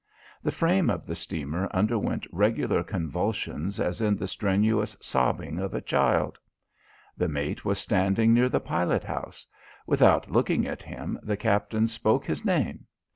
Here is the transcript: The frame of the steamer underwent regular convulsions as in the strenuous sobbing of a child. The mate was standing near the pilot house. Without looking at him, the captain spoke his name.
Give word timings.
The 0.41 0.49
frame 0.51 0.89
of 0.89 1.05
the 1.05 1.13
steamer 1.13 1.69
underwent 1.71 2.25
regular 2.31 2.81
convulsions 2.83 3.79
as 3.79 4.01
in 4.01 4.15
the 4.17 4.25
strenuous 4.25 4.97
sobbing 4.99 5.59
of 5.59 5.75
a 5.75 5.79
child. 5.81 6.39
The 7.15 7.27
mate 7.27 7.63
was 7.63 7.77
standing 7.77 8.33
near 8.33 8.49
the 8.49 8.59
pilot 8.61 9.03
house. 9.03 9.45
Without 9.85 10.31
looking 10.31 10.65
at 10.65 10.81
him, 10.81 11.19
the 11.21 11.37
captain 11.37 11.87
spoke 11.87 12.25
his 12.25 12.43
name. 12.43 12.87